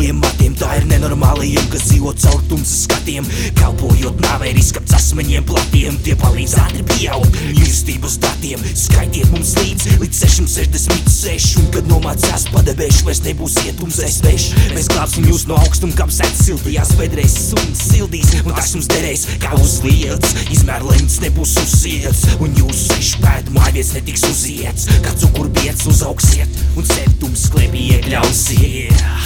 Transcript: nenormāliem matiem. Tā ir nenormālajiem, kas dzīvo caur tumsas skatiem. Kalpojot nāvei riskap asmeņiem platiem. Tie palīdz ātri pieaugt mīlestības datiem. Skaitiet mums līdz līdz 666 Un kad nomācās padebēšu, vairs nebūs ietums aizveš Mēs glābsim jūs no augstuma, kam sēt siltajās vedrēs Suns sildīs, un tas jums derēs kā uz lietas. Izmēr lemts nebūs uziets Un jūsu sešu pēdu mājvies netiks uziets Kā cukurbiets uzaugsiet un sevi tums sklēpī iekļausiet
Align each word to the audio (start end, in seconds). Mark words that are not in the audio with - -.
nenormāliem 0.00 0.20
matiem. 0.22 0.54
Tā 0.54 0.76
ir 0.78 0.86
nenormālajiem, 0.88 1.66
kas 1.72 1.88
dzīvo 1.88 2.12
caur 2.20 2.40
tumsas 2.48 2.84
skatiem. 2.86 3.26
Kalpojot 3.58 4.20
nāvei 4.22 4.52
riskap 4.54 4.84
asmeņiem 4.96 5.44
platiem. 5.44 5.96
Tie 6.04 6.14
palīdz 6.14 6.54
ātri 6.62 6.84
pieaugt 6.86 7.34
mīlestības 7.50 8.18
datiem. 8.22 8.60
Skaitiet 8.76 9.30
mums 9.32 9.54
līdz 9.58 9.98
līdz 10.00 10.20
666 10.24 11.58
Un 11.60 11.68
kad 11.74 11.88
nomācās 11.90 12.46
padebēšu, 12.52 13.04
vairs 13.06 13.22
nebūs 13.24 13.56
ietums 13.64 13.98
aizveš 14.04 14.50
Mēs 14.74 14.88
glābsim 14.92 15.26
jūs 15.28 15.46
no 15.48 15.58
augstuma, 15.60 15.96
kam 15.98 16.12
sēt 16.12 16.36
siltajās 16.38 16.92
vedrēs 16.98 17.36
Suns 17.50 17.82
sildīs, 17.90 18.32
un 18.44 18.54
tas 18.56 18.72
jums 18.74 18.88
derēs 18.90 19.26
kā 19.42 19.52
uz 19.58 19.78
lietas. 19.84 20.36
Izmēr 20.52 20.84
lemts 20.86 21.20
nebūs 21.24 21.56
uziets 21.64 22.24
Un 22.38 22.54
jūsu 22.58 22.94
sešu 22.94 23.24
pēdu 23.24 23.56
mājvies 23.56 23.94
netiks 23.96 24.26
uziets 24.30 24.88
Kā 25.04 25.14
cukurbiets 25.22 25.88
uzaugsiet 25.90 26.62
un 26.78 26.86
sevi 26.86 27.16
tums 27.30 27.44
sklēpī 27.46 27.82
iekļausiet 27.94 29.19